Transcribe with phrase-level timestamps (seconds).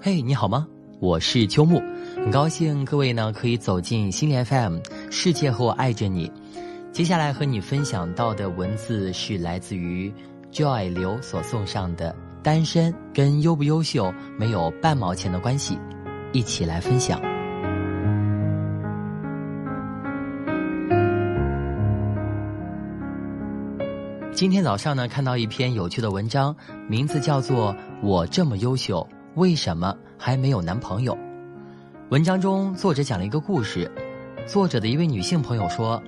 [0.00, 0.64] 嘿，你好吗？
[1.00, 1.82] 我是秋木，
[2.14, 4.78] 很高兴各位呢可以走进心理 FM，
[5.10, 6.30] 世界和我爱着你。
[6.92, 10.12] 接下来和你分享到的文字是来自于
[10.52, 12.14] Joy 刘所送上的
[12.44, 15.74] 《单身跟优不优秀没有半毛钱的关系》，
[16.32, 17.20] 一起来分享。
[24.32, 26.54] 今天早上呢，看到一篇有趣的文章，
[26.88, 29.04] 名字叫做《我这么优秀》。
[29.38, 31.16] 为什么还没有男朋友？
[32.10, 33.88] 文章中作者讲了一个故事。
[34.48, 36.02] 作者的一位女性朋友说：“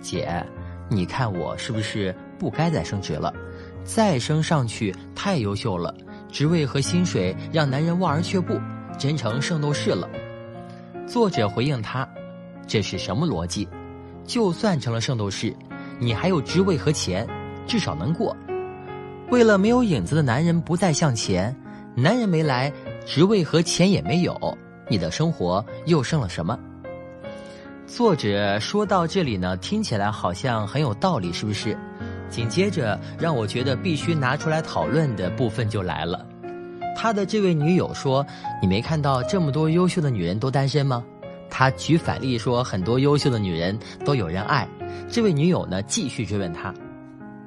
[0.00, 0.42] 姐，
[0.88, 3.30] 你看我是不是不该再升职了？
[3.84, 5.94] 再升上去太优秀了，
[6.30, 8.58] 职位和薪水让男人望而却步，
[8.98, 10.08] 真成圣斗士了。”
[11.06, 12.08] 作者回应他
[12.66, 13.68] ：“这是什么逻辑？
[14.24, 15.54] 就算成了圣斗士，
[15.98, 17.28] 你还有职位和钱，
[17.66, 18.34] 至少能过。
[19.28, 21.54] 为了没有影子的男人不再向前。”
[21.94, 22.72] 男人没来，
[23.04, 24.56] 职位和钱也没有，
[24.88, 26.58] 你的生活又剩了什么？
[27.86, 31.76] 作者说到这里呢，听起来好像很有道理，是不是？
[32.30, 36.26] 紧接着让我觉得必须拿出来讨论的部分就来了。
[36.96, 38.24] 他的这位女友说
[38.62, 41.04] ：“你没看到这么多优秀的女人都单身吗？”
[41.50, 44.66] 他举反例说，很多优秀的女人都有人爱。
[45.10, 46.72] 这位女友呢，继续追问他：“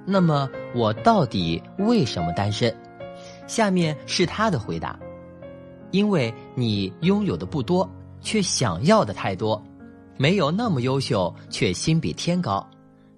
[0.05, 2.71] 那么我到底为什么单身？”
[3.47, 4.99] 下面是他的回答：
[5.91, 7.89] 因为你拥有的不多，
[8.21, 9.61] 却想要的太多，
[10.17, 12.67] 没有那么优秀，却心比天高，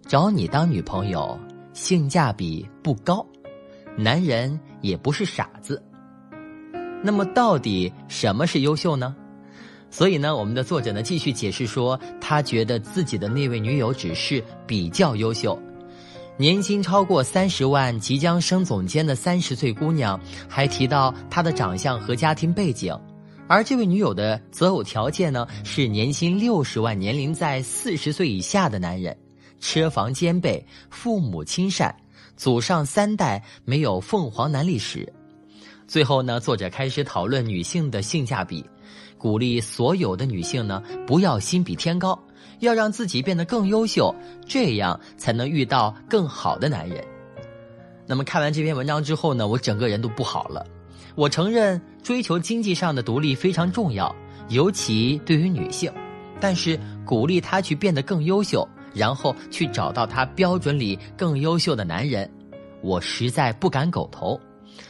[0.08, 1.40] 找你当女朋友
[1.74, 3.26] 性价比不高，
[3.96, 5.82] 男人也不是傻子。
[7.04, 9.16] 那么到底什么是优秀呢？
[9.90, 15.58] 所以呢，我们的作者呢继续解释说，他觉得自己的那位女友只是比较优秀。
[16.40, 22.96] 年薪超过三十万、即将升总监的三十岁姑娘，还提到她的长相和家庭背景，
[23.48, 29.18] 而这位女友的择偶条件呢是年薪六十万、年龄在四十岁以下的男人，
[29.60, 31.96] 车房兼备，父母亲善，
[32.36, 35.12] 祖上三代没有凤凰男历史。
[35.88, 38.64] 最后呢，作者开始讨论女性的性价比，
[39.18, 42.20] 鼓励所有的女性呢不要心比天高。
[42.60, 44.14] 要让自己变得更优秀，
[44.46, 47.04] 这样才能遇到更好的男人。
[48.06, 50.66] 那么看完这篇文章之后呢，我整个人都不好了。
[51.16, 54.16] 我承认追求经济上的独立非常重要，
[54.50, 55.92] 尤其对于女性。
[56.40, 62.30] 但是鼓励她去变得更优秀，然后去找到她标准里更优秀的男人，
[62.82, 64.40] 我实在不敢苟同。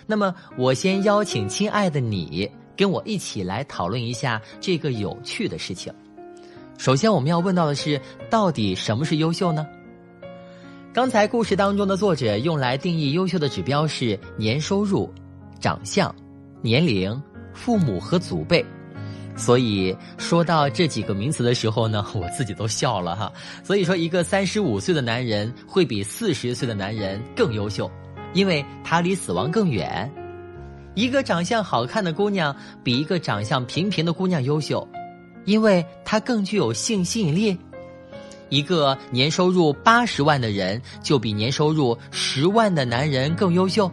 [0.06, 5.94] 那么我先邀请亲爱的你跟我一起来讨论一下这个有趣的事情。
[6.78, 8.00] 首先，我们要问到的是，
[8.30, 9.66] 到底什么是优秀呢？
[10.94, 15.12] 刚才故事当中的作者用来定义优秀的指标是年收入、
[15.60, 16.14] 长相、
[16.62, 17.22] 年龄、
[17.54, 18.64] 父母和祖辈。
[19.36, 23.32] 所以说到这几个名词的时候呢， 我自己都笑了哈。
[23.64, 27.92] 所以说，一个三十五岁的男人会比四十岁的男人更优秀，
[28.34, 30.10] 因为他离死亡更远；
[30.96, 34.88] 一个长相好看的姑娘比一个长相平平的姑娘优秀。
[35.48, 37.58] 因为他更具有性吸引力，
[38.50, 43.90] 一个年收入八十万的人就比年收入十万的男人更优秀，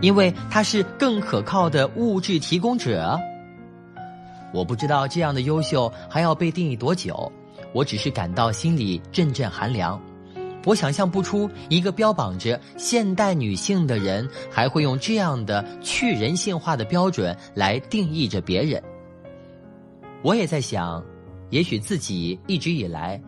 [0.00, 3.18] 因为他是更可靠的物质提供者。
[4.52, 7.30] 我不知道这样的优秀还要被定义多久，
[7.72, 10.00] 我只是感到心里阵阵寒凉。
[10.64, 18.80] 我想象不出一个标榜着现代女性的人还会用这样的去人性化的标准来定义着别人。
[20.24, 21.04] 我也在想，
[21.50, 23.20] 也许自己一直以来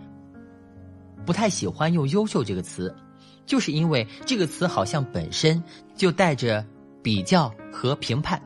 [1.26, 2.92] 不太喜欢用“优秀”这个词，
[3.44, 5.62] 就是因为这个词好像本身
[5.94, 6.64] 就带着
[7.02, 8.40] 比较和评判，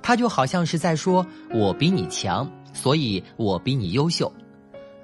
[0.00, 4.32] 它就好像是在说我比你强，所以我比你优秀，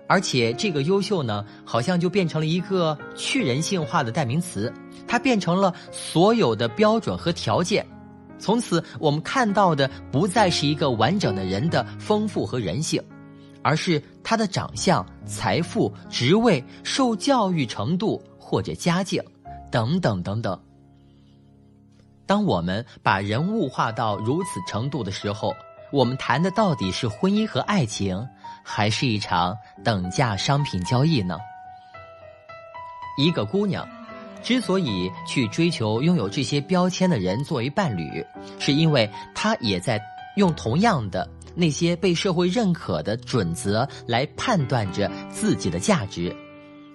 [0.08, 4.72] 而且这个“优秀”呢，好像就变成了一个去人性化的代名词，
[5.06, 7.86] 它变成了所有的标准和条件。
[8.38, 13.02] 从此，我们看到的不再是一个完整的人的丰富和人性，
[13.62, 19.22] 而是他的长相、财富、职位、受教育程度或者家境，
[19.70, 20.58] 等等等等。
[22.26, 25.54] 当我们把人物化到如此程度的时候，
[25.92, 28.28] 我们谈的到底是婚姻和爱情，
[28.64, 31.38] 还是一场等价商品交易呢？
[33.16, 33.86] 一个姑娘。
[34.46, 38.24] 之所以去追求拥有这些标签的人作为伴侣，
[38.60, 40.00] 是因为他也在
[40.36, 46.32] 用同样的那些被社会认可的准则来判断着自己的价值。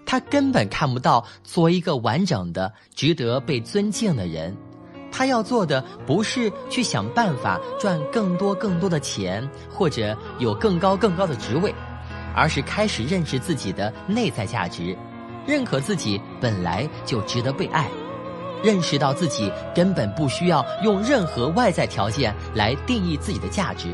[0.06, 4.56] 他根本看不到作为一个完整的、值得被尊敬的人，
[5.12, 11.76] 他要做的不是去想办法赚更多更多的钱，或者有更高更高的职位，
[12.34, 14.98] 而是开始认识自己的内在价值，
[15.46, 17.90] 认可自己本来就值得被爱，
[18.64, 23.94] 认识到自己根本不需要用任何外在条件来定义自己的价值。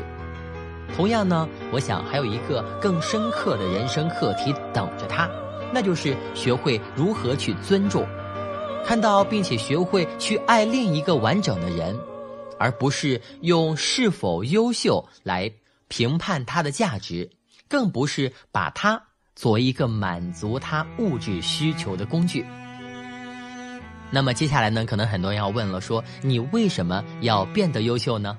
[0.96, 5.28] 同样呢，我想还有一个更深刻的人生课题等着他，
[5.72, 8.06] 那就是学会如何去尊重。
[8.84, 11.98] 看到并且学会去爱另一个完整的人，
[12.58, 15.50] 而不是用是否优秀来
[15.88, 17.28] 评判他的价值，
[17.68, 19.02] 更不是把他
[19.38, 22.44] 作为一个满足他物质需求的工具。
[24.10, 28.36] 那么接下来呢，可能很多人要问了，说你为什么要变得优秀呢？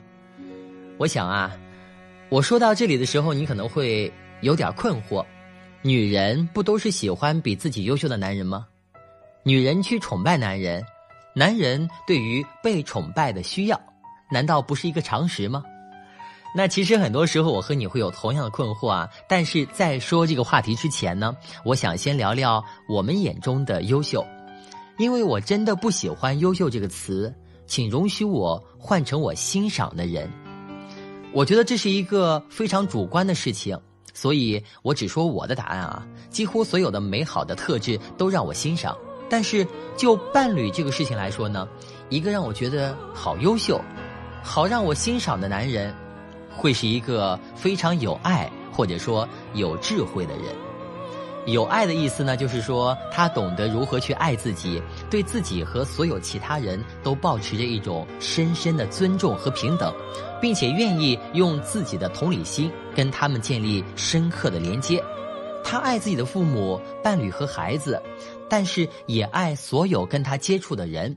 [0.97, 1.57] 我想啊，
[2.27, 4.11] 我说到这里的时候，你可能会
[4.41, 5.25] 有点困惑：
[5.81, 8.67] 女人不都是喜欢比自己优秀的男人吗？
[9.43, 10.83] 女人去崇拜男人，
[11.33, 13.79] 男人对于被崇拜的需要，
[14.29, 15.63] 难道不是一个常识吗？
[16.55, 19.07] 那其实很多时候我和你会有同样的困惑啊。
[19.27, 24.25] 但是在说这个话题之前呢，我想先聊聊我们眼中的优秀，
[24.97, 27.33] 因为我真的不喜欢“优秀”这个词，
[27.67, 30.29] 请容许我换成我欣赏的人。
[31.31, 33.79] 我觉得这是一个非常主观的事情，
[34.15, 36.05] 所以我只说我的答案啊。
[36.31, 38.97] 几乎所有的美好的特质都让我欣赏。
[39.29, 41.67] 但是就伴侣这个事情来说呢，
[42.09, 43.79] 一个让我觉得好优秀、
[44.41, 45.93] 好让我欣赏的男人，
[46.59, 50.45] 会是一个非常有爱或者说有智慧的人。
[51.45, 59.91] 有爱的意思呢，就是说他懂得如何去爱自己，对自己和所有其他人都保持着一种深深的尊重和平等，
[60.41, 65.01] 并且愿意用自己的同理心跟他们建立深刻的连接。
[65.63, 67.99] 他爱自己的父母、伴侣和孩子。
[68.51, 71.15] 但是也爱所有跟他接触的人，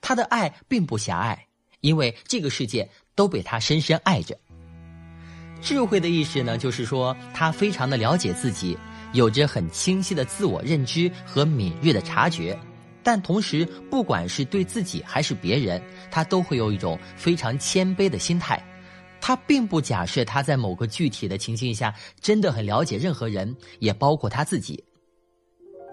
[0.00, 1.46] 他的爱并不狭隘，
[1.82, 4.36] 因为这个世界都被他深深爱着。
[5.64, 8.76] 智慧的意识呢，就是说他非常的了解自己，
[9.14, 12.56] 有着很清晰的自我认知和敏锐的察觉，
[13.02, 18.62] 但同时不管是对自己还是别人，他都会有一种非常谦卑的心态。
[19.22, 24.84] 他并不假设他在某个具体的情境下真的很了解任何人，也包括他自己。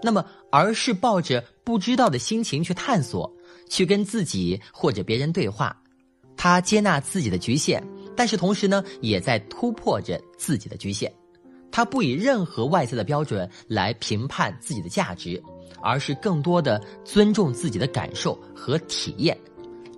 [0.02, 3.32] 那么，而是抱着不知道的心情去探索，
[3.70, 5.74] 去跟自己或者别人对话。
[6.36, 7.82] 他接纳自己的局限，
[8.16, 11.12] 但是同时呢，也在突破着自己的局限。
[11.70, 15.42] 他不以任何外在的标准来评判自己的价值，
[15.80, 19.38] 而是更多的尊重自己的感受和体验，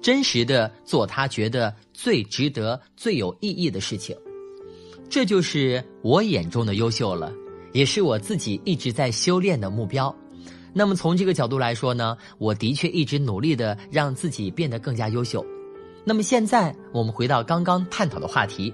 [0.01, 4.17] 真实的做他觉得最值得、最有意义的事情。
[5.09, 7.33] 这就是我眼中的优秀了。
[7.73, 10.15] 也是我自己一直在修炼的目标。
[10.73, 15.45] 那么从这个角度来说呢，我的确一直努力的让自己变得更加优秀。
[16.05, 18.73] 那么现在我们回到刚刚探讨的话题，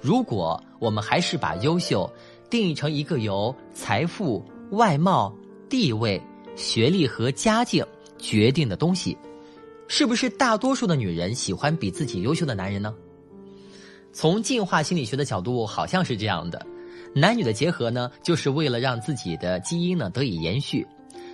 [0.00, 2.10] 如果我们还是把优秀
[2.50, 5.32] 定义成一个由财富、外貌、
[5.68, 6.20] 地位、
[6.56, 7.84] 学历和家境
[8.18, 9.16] 决定的东西，
[9.86, 12.92] 是不是大多数的女人喜欢比自己优秀的男人呢？
[14.12, 16.64] 从进化心理学的角度，好像是这样的。
[17.14, 20.84] 男女的结合呢，就是为了让自己的基因呢得以延续。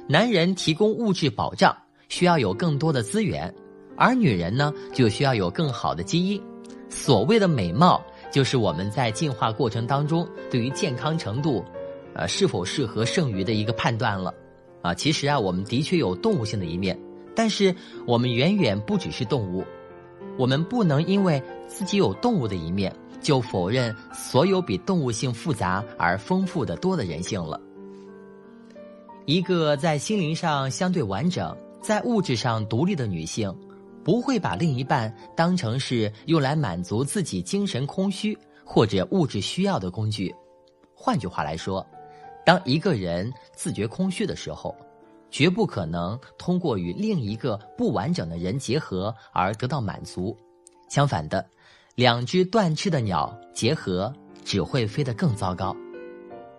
[0.07, 1.75] 男人提供物质保障，
[2.09, 3.55] 需要有更多的资源，
[4.01, 6.43] 而女人呢就需要有更好的基因。
[6.89, 8.03] 所谓的美貌，
[8.33, 11.63] 就是我们在进化过程当中对于健康程度，
[12.15, 14.35] 呃是否适合剩余的一个判断了。
[14.81, 16.99] 啊，其实啊，我们的确有动物性的一面，
[17.37, 17.75] 但是
[18.07, 19.63] 我们远远不只是动物，
[20.39, 22.91] 我们不能因为自己有动物的一面。
[23.21, 27.61] 就否认所有比动物性复杂而丰富的多的人性了。
[29.27, 33.55] 一个在心灵上相对完整、在物质上独立的女性，
[34.05, 40.35] 不会把另一半当成是用来满足自己精神空虚或者物质需要的工具。
[40.95, 41.87] 换句话来说，
[42.45, 44.75] 当一个人自觉空虚的时候，
[45.31, 50.37] 绝不可能通过与另一个不完整的人结合而得到满足。
[50.89, 51.45] 相反的。
[51.97, 54.11] 两只断翅的鸟结合，
[54.43, 55.77] 只会飞得更糟糕。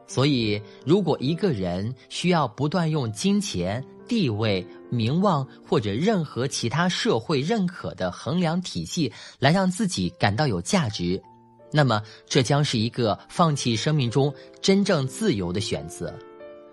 [0.06, 11.24] 所以，如果一个人需要不断用金钱、地位、名望或者任何其他社会认可的衡量体系来让自己感到有价值，
[11.72, 16.14] 那么这将是一个放弃生命中真正自由的选择。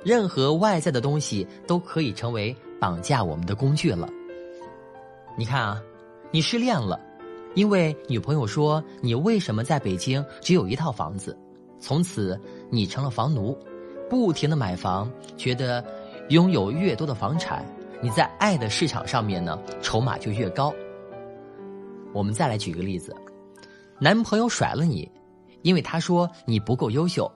[0.03, 4.09] 任何外在的东西都可以成为绑架我们的工具了。
[5.37, 5.81] 你看啊，
[6.33, 6.99] 你失恋了。
[7.55, 11.39] 因为女朋友说你为什么在北京只有一套房子，
[11.79, 12.37] 从此
[12.69, 13.57] 你成了房奴，
[14.11, 15.85] 不停的买房，觉得
[16.31, 17.65] 拥有越多的房产，
[18.03, 20.75] 你在爱的市场上面呢筹码就越高。
[22.13, 23.15] 我们再来举个例子：
[23.99, 25.11] 男朋友甩了你，
[25.63, 27.31] 因为他说你不够优秀，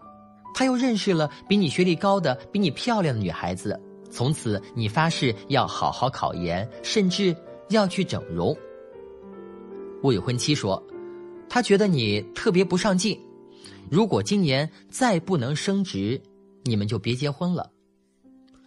[0.54, 3.78] 他又认识了比你学历高的、比你漂亮的女孩子，
[4.10, 7.34] 从此你发誓要好好考研，甚至
[7.68, 8.54] 要去整容。
[10.02, 10.82] 未婚妻说，
[11.48, 13.18] 他觉得你特别不上进，
[13.90, 16.20] 如果今年再不能升职，
[16.64, 17.70] 你们就别结婚了。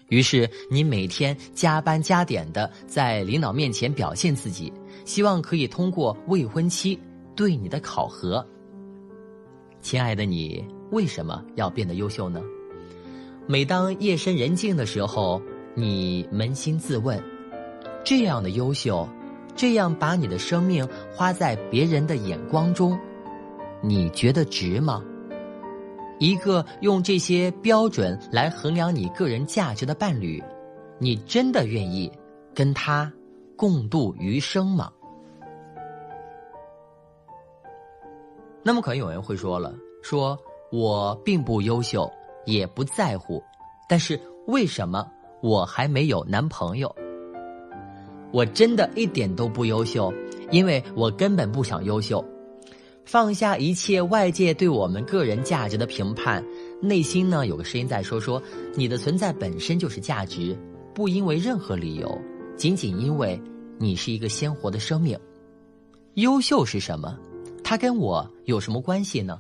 [0.09, 4.71] 于是你每天加班加点的在领导面前表现自己，
[5.03, 7.00] 希望可以通过未婚妻
[7.35, 8.45] 对你的考核。
[9.81, 12.41] 亲爱的，你为什么要变得优秀呢？
[13.47, 15.41] 每当夜深人静的时候，
[15.75, 17.21] 你扪心自问：
[18.03, 19.07] 这样的优秀，
[19.55, 22.97] 这样把你的生命花在别人的眼光中，
[23.81, 25.03] 你觉得值吗？
[26.19, 30.43] 一个用这些标准来衡量你个人价值的伴侣，
[31.00, 32.12] 你真的愿意
[32.53, 33.12] 跟他
[33.57, 34.91] 共度余生吗？
[38.63, 40.38] 那么可能有人会说了，说
[40.72, 42.12] 我并不优秀，
[42.45, 43.43] 也不在乎，
[43.88, 45.05] 但是为什么
[45.41, 46.93] 我还没有男朋友？
[48.31, 50.12] 我真的一点都不优秀，
[50.50, 52.24] 因为我根本不想优秀。
[53.05, 56.43] 放下一切外界对我们个人价值的评判，
[56.81, 58.41] 内心呢有个声音在说：说
[58.75, 60.57] 你的存在本身就是价值，
[60.93, 62.19] 不因为任何理由，
[62.57, 63.39] 仅仅因为
[63.77, 65.17] 你是一个鲜活的生命。
[66.15, 67.17] 优秀是什么？
[67.63, 69.39] 它跟我有什么关系呢？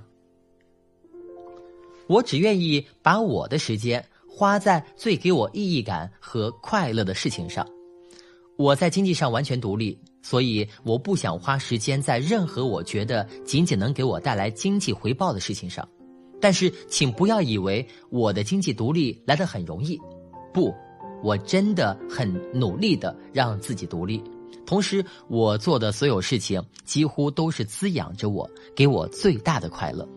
[2.07, 7.67] 我只愿意把我的时间花在最给我意义感和快乐的事情上。
[8.57, 9.97] 我在经济上完全独立。
[10.27, 15.87] 所以，我不想花时间在任何我觉得仅仅能给我带来经济回报的事情上。
[16.41, 20.01] 但是，请不要以为我的经济独立来得很容易。
[20.51, 20.73] 不，
[21.21, 24.19] 我真的很努力的让自己独立。
[24.65, 30.09] 同时，我做的所有事情几乎都是滋养着我，给我最大的快乐、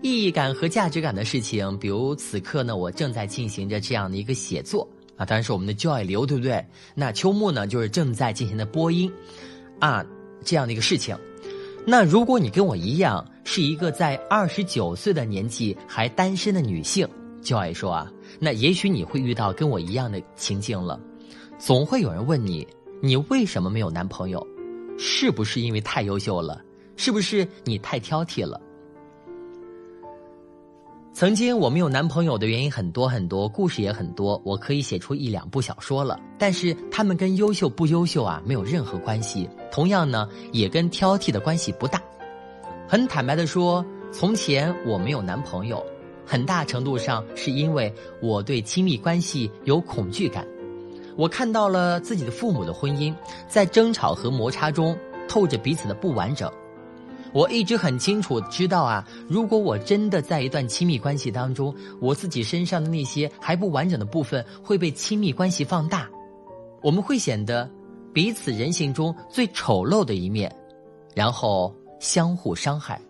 [0.00, 1.78] 意义感和价值感的事情。
[1.78, 4.88] 比如，此刻呢，我正在进行着这样的一个写作。
[5.16, 6.64] 啊，当然是我们的 Joy 流，对不对？
[6.94, 9.12] 那秋木呢，就是正在进行的播音，
[9.78, 10.04] 啊，
[10.44, 11.16] 这样的一个事情。
[11.86, 17.06] 那如果你跟我一样，是一个在二十九岁的年纪还单身的女性
[17.42, 20.98] ，Joy 说啊，那也许你会遇到跟我一样的情境了。
[21.58, 22.66] 总会有人问你，
[23.02, 24.44] 你为什么没有男朋友？
[24.98, 26.62] 是不是因为太优秀了？
[26.96, 28.60] 是不是你太挑剔了？
[31.14, 36.18] 曾经我没有男朋友的原因很多很多，故事也很多，我可以写出一两部小说了。
[36.36, 42.02] 但是他们跟优秀不优秀啊没有任何关系，同样呢也跟挑剔的关系不大。
[42.88, 45.80] 很坦白的说，从前我没有男朋友，
[46.26, 50.44] 很大程度上是因为我对亲密关系有恐惧感。
[51.16, 53.14] 我看到了自己的父母的婚姻，
[53.46, 56.50] 在争吵和摩擦中透着彼此的不完整。
[57.34, 66.08] 我一直很清楚知道啊，如果我真的在一段亲密关系当中，我自己身上的那些还不完整的部分会被亲密关系放大，
[66.80, 67.68] 我们会显得
[68.12, 70.54] 彼此人性中最丑陋的一面，
[71.12, 73.00] 然后相互伤害。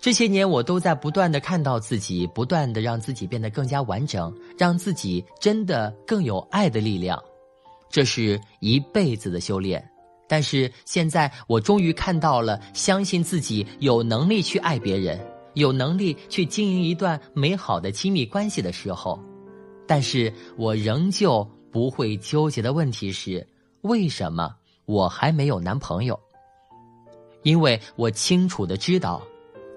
[0.00, 7.22] 这些年我都在不断的看到自己，不断的让自己变得更加完整，让自己真的更有爱的力量，
[7.88, 9.88] 这是一辈子的修炼。
[10.28, 15.20] 但是现在，我终于看到了，相信自己有能力去爱别人，
[15.54, 19.20] 有能力去经营一段美好的亲密关系的时候。
[19.86, 23.46] 但是我仍旧不会纠结的问题是：
[23.82, 24.52] 为什么
[24.84, 26.18] 我还没有男朋友？
[27.44, 29.22] 因为我清楚的知道，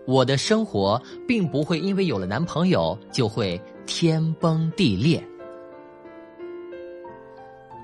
[0.08, 5.24] 我的生活并不会因为有了男朋友就会天崩地裂。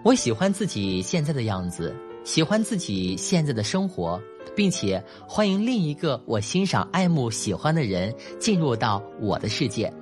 [0.04, 1.96] 我喜欢自己现在的样子。
[2.26, 4.20] 喜欢自己现在的生活，
[4.56, 9.94] 并且欢迎另一个我欣赏、爱慕、喜欢的人进入到我的世界，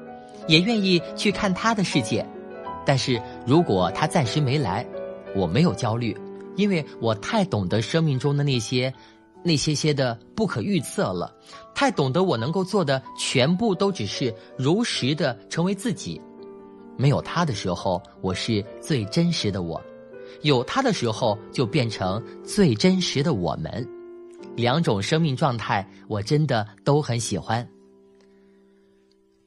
[0.48, 2.26] 也愿意去看他的世界。
[2.86, 4.88] 但是如果他暂时没来，
[5.36, 6.18] 我没有焦虑，
[6.56, 8.92] 因为我太懂得生命中的那些、
[9.44, 11.36] 那些些的不可预测了，
[11.76, 16.22] 太懂得我能够做的全部都只是如实的成为自己。
[16.96, 19.82] 没有他的时候，我是最真实的我。
[20.44, 23.86] 有他的时候，就变成最真实的我们。
[24.56, 27.68] 两种生命状态，我真的都很喜欢。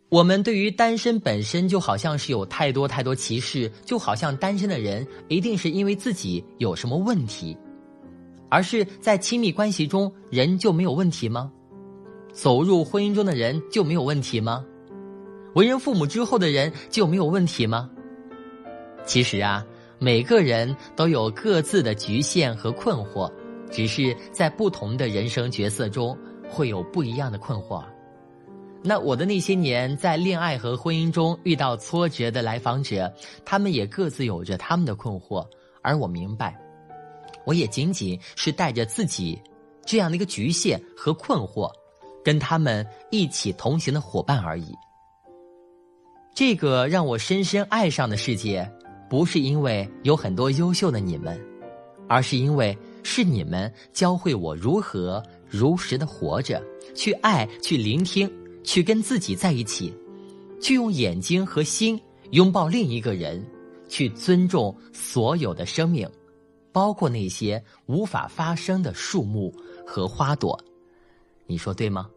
[0.08, 7.56] 我们对于单身本身就好像是有太多太多歧视，就好像单身的人一定是因为自己有什么问题，
[8.48, 11.52] 而是在亲密关系中人就没有问题吗？
[12.32, 14.64] 走入婚姻中的人就没有问题吗？
[15.54, 17.90] 为人父母之后的人就没有问题吗？
[19.04, 19.64] 其实啊。
[19.98, 23.32] 每个人都有各自的局限和困惑，
[23.70, 26.16] 只是在不同的人生角色中
[26.48, 27.82] 会有不一样的困惑。
[28.82, 33.12] 那我的那些年在恋爱和婚姻中遇到挫折的来访者，
[33.44, 35.44] 他们也各自有着他们的困惑，
[35.82, 36.56] 而我明白，
[37.44, 39.40] 我也仅仅是带着自己
[39.84, 41.68] 这样的一个局限和困惑，
[42.22, 44.72] 跟他们一起同行的伙伴而已。
[46.34, 48.70] 这个让我深深爱上的世界，
[49.08, 51.40] 不是因为有很多优秀的你们，
[52.08, 56.62] 而是因为是你们教会我如何如实的活着，
[56.94, 58.30] 去爱，去聆听。
[58.64, 59.94] 去跟自己在一起，
[60.60, 62.00] 去用眼睛和心
[62.32, 63.40] 拥抱另一个人，
[63.88, 66.04] 去尊重所有的生命，
[66.72, 69.54] 包括那些无法发生的树木
[69.86, 70.58] 和花朵。
[71.46, 72.10] 你说对吗？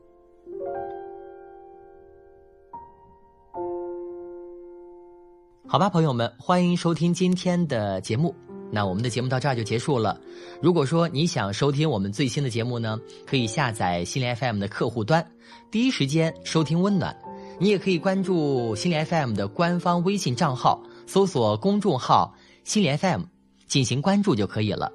[5.71, 8.33] 好吧，朋友们，欢迎收听今天的节目。
[8.71, 10.19] 那我们的节目到这儿就结束了。
[10.63, 15.23] 如果说你想收听我们最新的节目呢，可以下载心灵 FM 的客户端，
[15.69, 17.15] 第一时间收听温暖。
[17.59, 22.33] 你也可以关注心灵 FM 的官方微信账号，搜索公众号
[22.63, 23.21] 心灵 FM
[23.67, 24.91] 进行关注就可以了。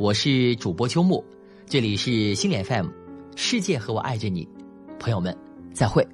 [0.00, 1.24] 我是主播秋木，
[1.64, 2.88] 这里是心灵 FM，
[3.36, 4.48] 世界和我爱着你，
[4.98, 5.32] 朋友们
[5.72, 6.04] 再会。